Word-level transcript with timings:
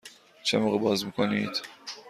چه 0.43 0.57
موقع 0.59 0.77
باز 0.79 1.05
می 1.05 1.11
کنید؟ 1.11 1.61